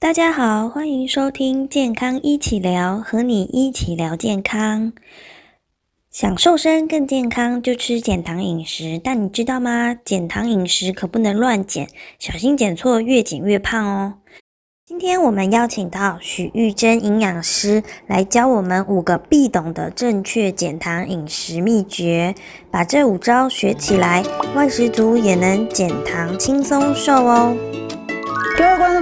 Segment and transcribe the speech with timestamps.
[0.00, 4.92] 大家好，欢迎收听健康一起聊，和你一起聊健康。
[6.08, 9.00] 想瘦身更健康，就吃减糖饮食。
[9.02, 9.96] 但你知道吗？
[10.04, 14.14] 减糖饮食可不能乱减，小心减错，越减越胖哦。
[14.86, 22.36] 今天我们邀请到许玉珍营养师来教我们五个必懂的正确减糖饮食秘诀，
[22.70, 24.22] 把这五招学起来，
[24.54, 27.56] 外食族也能减糖轻松瘦哦。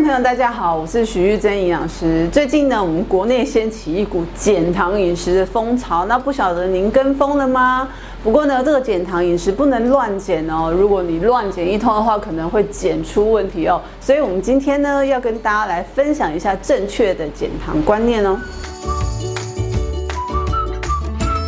[0.07, 2.29] 各位观众朋友，大家好，我是许玉珍营养师。
[2.29, 7.89] 最近呢，我们国内掀起一股减糖饮食的风潮，那不晓得您跟风了吗？
[8.22, 13.82] 不过呢，这个减糖饮食不能乱减哦，如果你乱减一通的话，可能会减出问题哦。
[14.00, 18.38] 所以，我们今天呢，要跟大家来分享一下正确的减糖观念哦。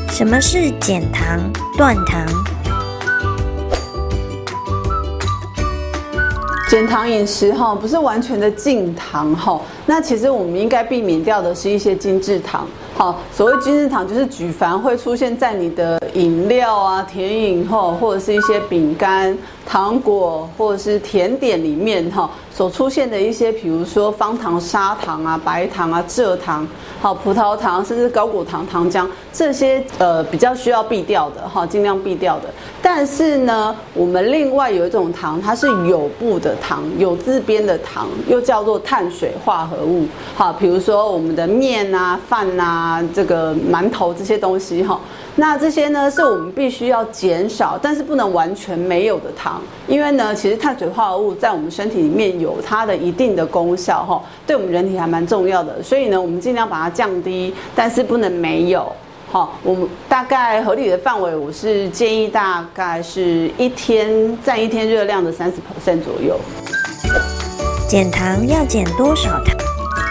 [0.09, 1.39] 什么是减糖
[1.77, 2.27] 断糖？
[6.69, 9.59] 减糖饮食哈，不是完全的禁糖哈。
[9.87, 12.67] 那其实我们应该避免掉的是一些精制糖。
[12.95, 22.31] 好，所谓精制糖就是举凡会出现在你的饮料啊、甜饮后，或者是一些饼干、糖果或者是甜点里面哈。
[22.59, 26.67] 所出现的一些，比如说方糖、砂糖啊、白糖啊、蔗糖，
[27.01, 32.53] 好，葡萄糖，甚至高果糖、糖浆，这些呃比较需要避掉的哈，尽量避掉的。
[32.83, 40.09] 但是呢，我们另外有一种糖，它是有部的糖，有自编的糖，又叫做碳水化合物。
[40.35, 44.99] 好，比如说我们的面啊、饭啊、这个馒头这些东西哈。
[45.41, 58.93] 那这些呢，是我们必须要减少，但是不能完全没有的糖，因为呢，其实碳水化合物在我们身体里面有它的一定的功效哈，对我们人体还蛮重要的，所以呢，我们尽量把它降低，但是不能没有。
[59.31, 66.37] 好，我们大概合理的范围，我是建议大概是一天占一天热量的三十 percent 左右。
[67.89, 69.57] 减糖要减多少糖？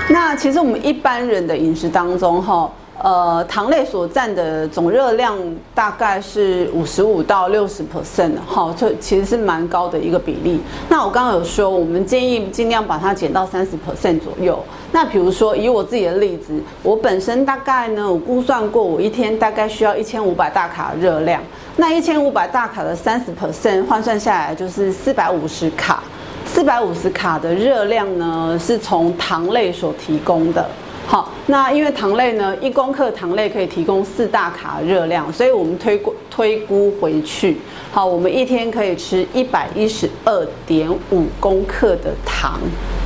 [0.09, 2.71] 那其实我们一般人的饮食当中哈。
[3.07, 5.37] 呃，糖类所占的总热量
[5.73, 10.59] 大概是五十五到六十 percent 好，这其实是蛮高的一个比例。
[10.89, 14.61] 那我刚刚有说，我们建议尽量把它减到三十 percent 左右。
[14.91, 16.51] 那比如说以我自己的例子，
[16.83, 21.41] 我本身大概呢，我估算过，我一天大概需要一千五百大卡热量。
[21.77, 26.03] 那一千五百大卡的三十 percent 换算下来就是四百五十卡。
[26.45, 30.67] 四百五十卡的热量呢，是从糖类所提供的。
[31.09, 37.57] 好，那因为糖类呢，一公克糖类可以提供四大卡热量，所以我们推估推估回去，
[37.93, 42.59] 好，我们一天可以吃一百一十二点五公克的糖，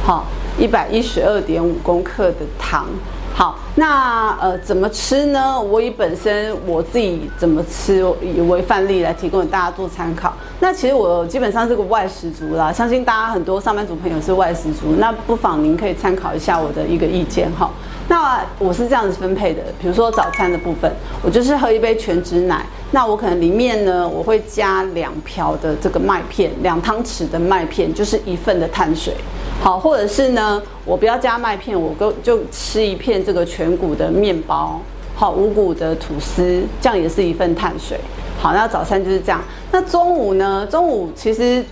[0.03, 0.25] 好，
[0.57, 2.87] 一百一十二点五公克的糖。
[3.33, 5.59] 好，那呃怎么吃呢？
[5.59, 10.33] 我以本身我自己怎么吃以为范例来提供给大家做参考。
[10.59, 17.71] 那其实我基本上是个外食族啦，相信大家很多上班族朋友是外食族，那不妨您可以参考一下我的一个意见哈。
[18.11, 20.91] 那我是这样子分配的，比如说早餐的部分，
[21.23, 29.13] 我就是喝一杯全脂奶，那我可能里面呢我会加两瓢的这个麦片，两汤匙的麦片就是一份的碳水。
[29.61, 34.81] 好，或者是呢，我不要加麦片，我就就吃一片这个全谷的面包，
[35.15, 37.97] 好，五谷的吐司，这样也是一份碳水。
[38.41, 39.41] 好，那早餐就是这样。
[39.71, 40.67] 那中午呢？
[40.69, 41.63] 中午其实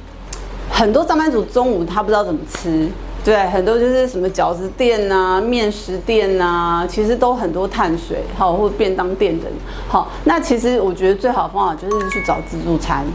[0.72, 2.88] 很多上班族中午他不知道怎么吃，
[3.24, 9.52] 对，很多就是什么饺子店呐、面食店呐，其实都很多碳水，好，或便当店等。
[9.88, 13.06] 好，那其实我觉得最好的方法就是去找自助餐。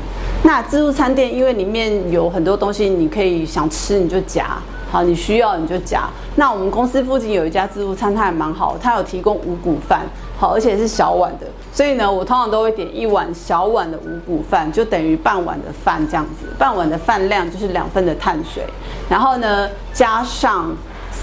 [0.43, 4.59] 那自助餐店，因为里面有很多东西，你可以想吃你就夹，
[4.93, 6.03] 好，你需要你就夹。
[6.37, 10.03] 那我们公司附近有一家自助餐，它还蛮好，它有提供五谷饭，
[10.39, 11.47] 好，而且是小碗的。
[11.73, 18.65] 所以呢，我通常都会点一碗小碗的五谷饭，就等于半碗的饭这样子，半碗的饭量就是两份的碳水，
[19.09, 20.75] 然后呢加上。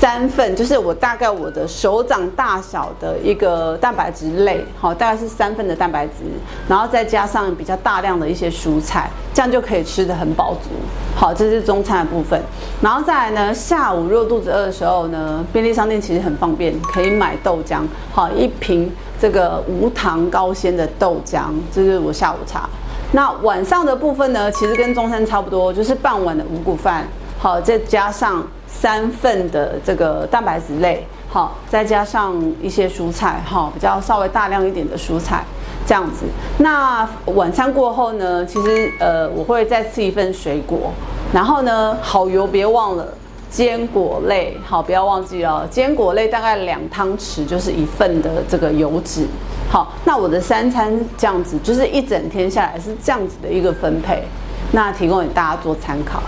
[0.02, 6.24] 三份就是我大概我的手掌大小的一个蛋白质类，好，大概是三份的蛋白质，
[6.68, 10.72] 然后再加上比较大量的一些蔬菜，这样就可以吃得很饱足。
[11.16, 12.42] 好，这是中餐的部分，
[12.82, 22.68] 然后再来呢，下午如果肚子饿的时候呢，便利商店其实很方便，可以买豆浆，好，一瓶这个无糖高纤的豆浆，这是我下午茶。
[23.12, 27.06] 那晚上的部分呢，其实跟中餐差不多，就是半碗的五谷饭，
[27.38, 28.44] 好，再加上。
[28.72, 35.44] 三份的这个蛋白质类，好，再加上一些蔬菜，哈，比较稍微大量一点的蔬菜，
[35.86, 36.26] 这样子。
[36.58, 40.92] 那晚餐过后呢，其实呃，我会再吃一份水果，
[41.32, 43.08] 然后呢，好油别忘了，
[43.50, 49.28] 坚果类，好，不要忘记了，坚果类大概两汤匙就是一份的这个油脂，
[49.70, 54.24] 好，那我的三餐这样子，就是一整天下来是这样子的一个分配，
[54.72, 56.22] 那提供给大家做参考。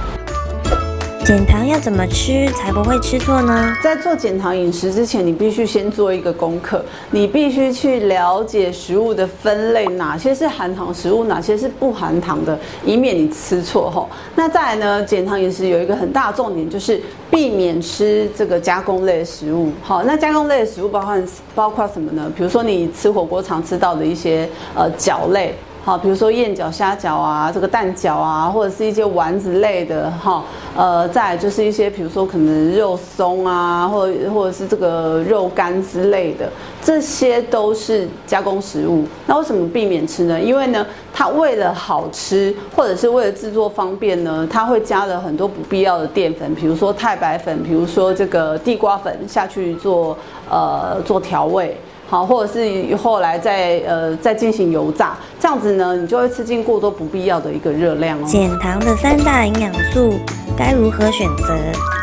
[1.26, 3.74] 减糖要怎么吃才不会吃错呢？
[3.82, 14.10] 在做减糖饮食之前，你必须先做一个功课，你必须去了解食物的分类，哪些是含糖食物，哪些是不含糖的，以免你吃错吼。
[14.36, 19.72] 那再来呢，减糖饮食有一个很大的重点，就是避免吃这个加工类的食物。
[19.82, 21.26] 好，那加工类的食物包含
[21.56, 22.30] 包括什么呢？
[22.36, 25.56] 比如说你吃火锅常吃到的一些呃饺类。
[25.86, 30.42] 好，比如说燕饺、虾饺啊，这个蛋饺啊，或者是一些丸子类的，哈，
[30.78, 36.50] 呃，再就是一些，比如说可能肉松啊，或或者是这个肉干之类的，
[36.82, 39.04] 这些都是加工食物。
[39.28, 40.40] 那为什么避免吃呢？
[40.40, 50.18] 因为呢，它为了好吃，或者是为了制作方便呢，它会加了很多不必要的淀粉，比如说太白粉，比如说这个地瓜粉下去做，
[50.50, 51.78] 呃，做调味。
[52.14, 58.24] 好，或者是后来再呃再进行油炸，这样子呢，你就会吃进过多不必要的一个热量哦。
[58.24, 60.14] 减糖的三大营养素
[60.56, 61.58] 该如何选择？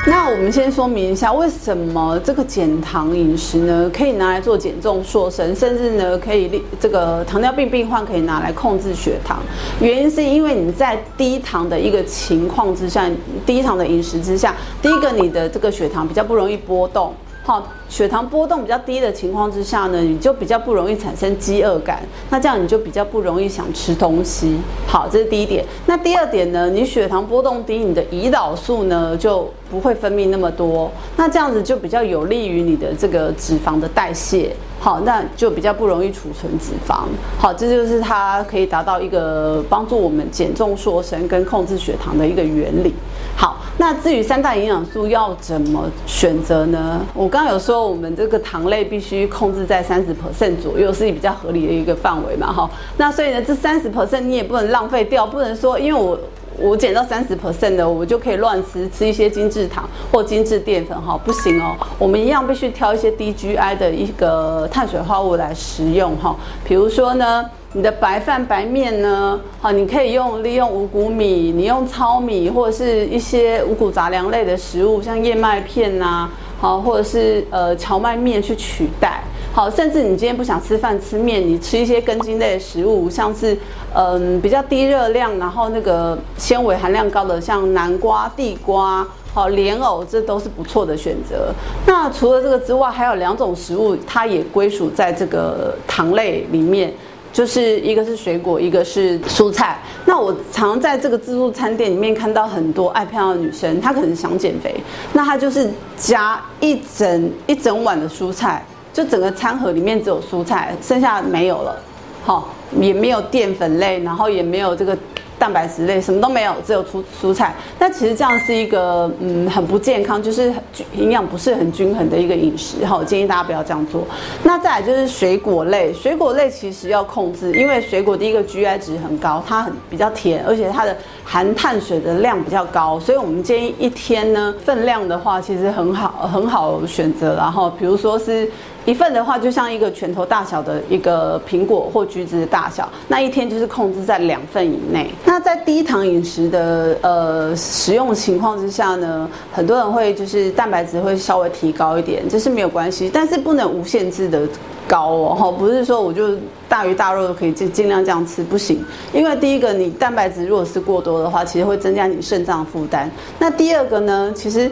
[0.08, 9.38] 那我们先说明一下，为什么这个减糖饮食呢，可以拿来做减重塑身，甚至呢可以这个糖尿病病患可以拿来控制血糖？
[9.80, 13.08] 原因是因为你在低糖的一个情况之下，
[13.46, 17.14] 低糖的饮食之下，第一个你的这个血糖比较不容易波动。
[17.50, 22.00] 好，血糖波动比较低的情况之下呢，你就比较不容易产生饥饿感，
[22.30, 24.56] 那这样你就比较不容易想吃东西。
[24.86, 25.64] 好，这是第一点。
[25.84, 34.54] 那第二点呢，你血糖波动低，你的胰岛素呢就不会分泌那么多，那这样子就比较有利于你的这个脂肪的代谢。
[34.78, 37.00] 好，那就比较不容易储存脂肪。
[37.36, 42.94] 好，这就是它可以达到一个帮助我们减重瘦身跟控制血糖的一个原理。
[43.36, 47.00] 好，那至于三大营养素要怎么选择呢？
[47.14, 52.70] 我刚刚有说，我们这个糖类必须控制在三十 percent 左右，是比较合理的一个范围嘛，哈。
[52.98, 56.20] 那所以呢，这三十 percent 你也不能浪费掉，不能说因为我
[56.58, 61.74] 我减到三十 percent 的，我就可以乱吃，吃一些精致糖或精致淀粉，哈，不行哦。
[61.98, 66.36] 我们一样必须挑一些低 GI 的一个碳水化合物来食用，哈。
[66.62, 67.48] 比如说呢。
[67.72, 69.40] 你的白饭白面呢？
[69.60, 76.28] 好，你可以用利用五谷米，你用糙米或者是一些五谷杂粮类的食物，像燕麦片呐，
[76.60, 79.22] 好，或者是呃荞麦面去取代。
[79.52, 83.56] 好，甚至你今天不想吃饭吃面，你吃一些根茎类的食物，像是
[83.94, 91.54] 嗯比较低热量，然后那个纤维含量高的，像南瓜、地瓜、好莲藕，这都是不错的选择。
[91.86, 96.92] 那除了这个之外，还有两种食物，它也归属在这个糖类里面。
[97.32, 99.78] 就是一个是水果，一个是蔬菜。
[100.04, 104.74] 那我常在这个自助餐店里面看到很多爱漂亮的女生，她可能想减肥，
[105.12, 111.80] 那她就是夹一整一整碗的蔬菜，就整个餐盒里面只有蔬菜，剩下没有了，
[112.24, 112.48] 好，
[112.78, 114.96] 也没有淀粉类，然后也没有这个。
[115.40, 117.54] 蛋白质类什么都没有，只有蔬蔬菜。
[117.78, 120.52] 那其实这样是一个嗯很不健康，就是
[120.94, 122.84] 营养不是很均衡的一个饮食。
[122.84, 124.06] 哈，建议大家不要这样做。
[124.44, 130.94] 那再来就是水果类，水果类其实要控制，因为水果第一个 GI 值很高，它很比较甜，而且它的
[131.30, 137.36] 含碳水的量比较高，所以我们建议一天呢分量的话，其实很好很好选择。
[137.36, 138.50] 然后比如说是。
[138.86, 145.10] 一份的话，就像一个拳头大小的一个苹果或橘子的大小，那一天就是控制在两份以内。
[145.22, 154.48] 那在低糖饮食的呃使用情况之下呢，很多人会就是蛋白质会稍微提高一点，这是没有关系，但是不能无限制的
[154.90, 156.36] 高哦，哈，不是说我就
[156.68, 158.84] 大鱼大肉可以尽尽量这样吃，不行。
[159.12, 163.08] 因为第一个，你蛋白质如果是过多的话，其实会增加你肾脏负担。
[163.38, 164.68] 那第二个呢，其实。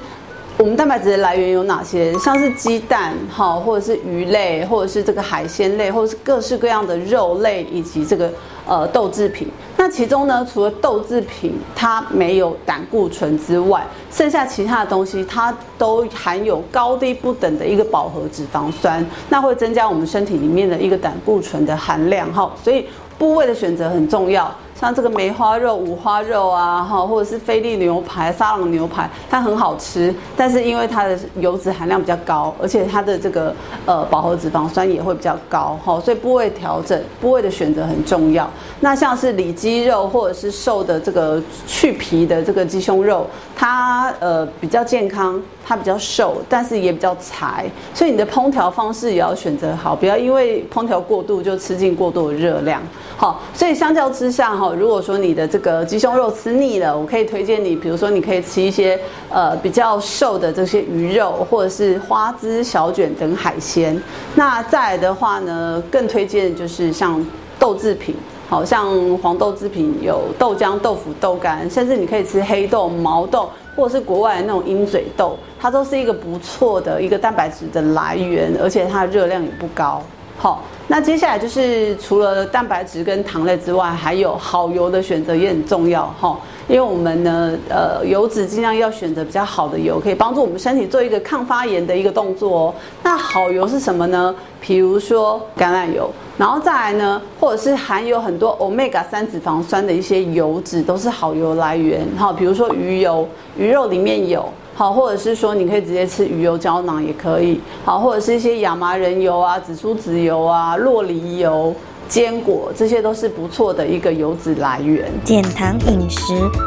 [0.61, 2.13] 我们蛋白质的来源有哪些？
[2.15, 8.29] 像是鸡蛋，哈，或者是鱼类，或者是这个海鲜类，或者是各式各样的肉类，以及这个
[8.67, 9.47] 呃豆制品。
[9.81, 22.53] 那其中呢，除了豆制品它没有胆固醇之外，剩下其他的东西它都含有高低不等的一个饱和脂肪酸，那会增加我们身体里面的一个胆固醇的含量，哈。
[22.63, 24.53] 所以部位的选择很重要。
[24.79, 33.53] 像这个梅花肉、五花肉啊，哈，或者是菲力牛排、沙朗牛排，它很好吃，但是因为它的油脂含量比较高，而且它的这个
[33.87, 38.49] 呃饱和脂肪酸也会比较高，哈，所以部位调整、部位的选择很重要。
[38.79, 45.43] 那像是里脊肉或者是瘦的这个去皮的这个鸡胸肉，它呃比较健康。
[45.67, 52.81] 它比较瘦，但是也比较柴，所以你的烹调方式也要选择好，不要因为烹调过度就吃进过多的热量。
[53.19, 58.99] 好，所以相较之下哈，如果说你的这个鸡胸肉吃腻了，我可以推荐你，比如说你可以吃一些
[59.31, 64.01] 呃比较瘦的这些鱼肉，或者是花枝、小卷等海鲜。
[64.35, 67.25] 那再来的话呢，更推荐就是像
[67.59, 68.15] 豆制品。
[68.51, 80.03] 好像黄豆制品有豆浆、豆腐、豆干，甚至你可以吃黑豆、毛豆、或者是国外的那种鹰嘴豆，它都是一个不错的一个蛋白质的来源，而且它的热量也不高。
[80.39, 86.39] 好，那接下来就是除了蛋白质跟糖类之外，还有好油的选择也很重要哈。
[86.69, 92.75] 因为我们呢，呃，油脂尽量要选择比较好的油，可以帮助我们身体做一个抗发炎的一个动作哦。
[93.03, 94.35] 那好油是什么呢？
[94.61, 102.07] 比如说橄榄油，然后再来呢，或者是含有很多 omega 三脂肪酸的一些油脂，都是好油来源。
[102.19, 104.45] 好，比如说鱼油，鱼肉里面有。
[104.75, 107.61] 好，或者是说你可以直接吃鱼油胶囊也可以。
[107.85, 111.75] 好，或者是一些亚麻仁油啊、紫苏籽油啊、洛梨油、
[112.09, 115.11] 坚果，这些都是不错的一个油脂来源。
[115.25, 116.19] 减糖饮食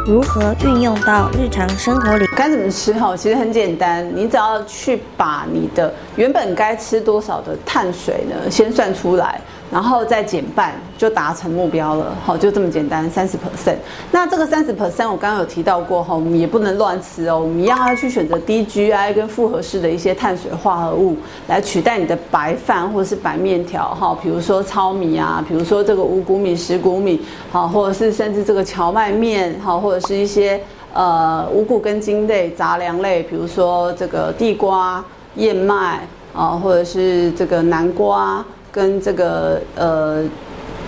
[0.05, 2.25] 如何运用到日常生活里？
[2.38, 3.17] 该怎么吃哈？
[3.17, 9.41] 其实很简单，你只要去把你的原本该吃多少的碳水呢，先算出来。
[9.71, 13.77] 然后再减半就达成目标了，好，就这么简单，三十 percent。
[14.11, 21.15] 那这个三十 percent 我刚刚有提到过哈，我们也不能乱吃哦，我们一样要去选择低 GI 跟复合式的一些碳水化合物
[21.47, 30.59] 来取代你的白饭或者是白面条哈，比如说糙米啊，比如说这个五谷米、十谷米，好，或者是甚至这个荞麦面，好，或者是一些
[30.93, 35.01] 呃五谷根茎类杂粮类，比如说这个地瓜、
[35.35, 36.01] 燕麦
[36.35, 38.43] 啊，或者是这个南瓜。
[38.71, 40.23] 跟这个呃，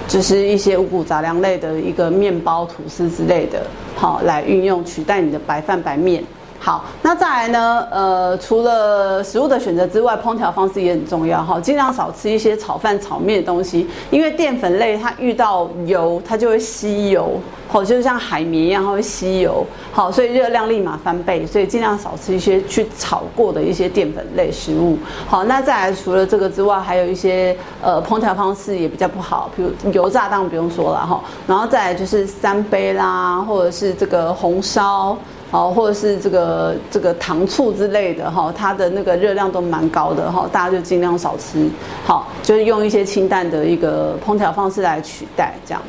[0.07, 6.23] 就是一些五谷杂粮类的一个面包、吐司之类的，好来运用取代你的白饭白面。
[6.65, 7.85] 好，那再来呢？
[7.91, 11.59] 呃，除了食物的选择之外，烹调方式也很重要哈。
[11.59, 19.65] 尽量少吃一些炒饭、炒面的东西，因为淀粉类它遇到油，它就会吸油，好，就像海绵一样，它会吸油。
[19.91, 24.97] 好，所以热量立马翻倍，所以尽量少吃一些去炒过的一些淀粉类食物。
[25.27, 31.21] 好，那再来除了这个之外，还有一些呃烹调方式也比较不好，比如油炸当然不用说了哈。
[31.45, 35.17] 然后再来就是三杯啦，或者是这个红烧。
[35.53, 41.69] 哦，或者是这个这个糖醋之类的哈，它的那个热量都蛮高的哈，大家就尽量少吃。
[42.03, 45.79] 好，就是用一些清淡的一个烹调方式来取代这样。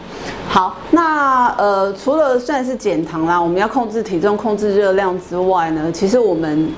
[0.47, 6.69] 好，那呃，除了算是减糖啦，我们要控制体重、控制热量之外呢，其实我们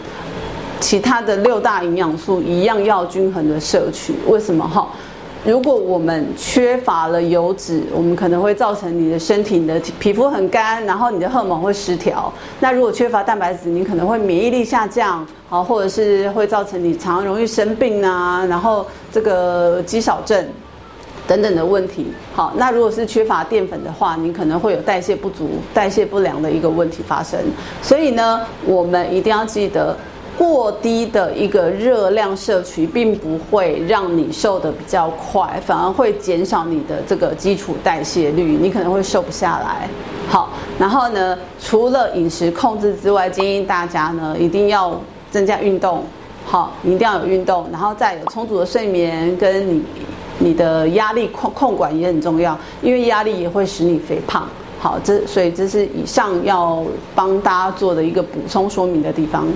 [0.78, 4.14] 其他的六大营养素一样要均衡的摄取。
[4.28, 4.86] 为什么哈？
[5.46, 12.32] 如果我们缺乏了油脂，我们可能会造成你的身体、你的皮肤很干，然后你的荷尔蒙会失调。
[12.58, 20.44] 那如果缺乏蛋白质，你可能会免疫力下降，好，或者是会造成你常容易生病啊，然后这个肌少症
[21.28, 22.08] 等等的问题。
[22.34, 27.38] 好，那如果是缺乏淀粉的话，你可能会有代谢不足、代谢不良的一个问题发生。
[27.80, 29.96] 所以呢，我们一定要记得。
[30.38, 39.88] 过低的一个热量摄取，并不会让你瘦的比较快，反而会减少你的这个基础代谢率，你可能会瘦不下来。
[40.28, 45.00] 好，然后呢，除了饮食控制之外，建议大家呢一定要
[45.30, 46.02] 增加运动。
[46.44, 49.82] 好，你一定要有运动，然后再有充足的睡眠，跟你
[50.38, 54.46] 你的压力控控管也很重要，因为压力也会使你肥胖。
[54.78, 59.46] 好，这所以这是以上要帮大家做的一个补充说明的地方。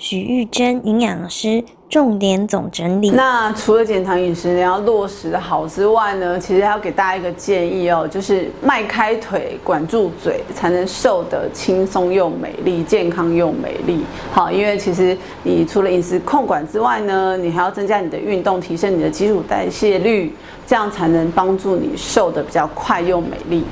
[0.00, 3.10] 许玉珍营养师重点总整理。
[3.10, 14.02] 那除了减糖饮食你要落实好之外呢，其实还要给大家一个建议哦，就是迈开腿，管住嘴，才能瘦得轻松又美丽，健康又美丽。
[14.32, 20.34] 好，因为其实你除了饮食控管之外呢，你还要增加你的运动，提升你的基础代谢率，
[20.66, 23.64] 这样才能帮助你瘦得比较快又美丽。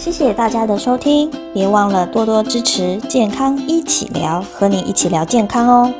[0.00, 5.92] 谢谢大家的收听，别忘了多多支持健康一起聊，和你一起聊健康哦。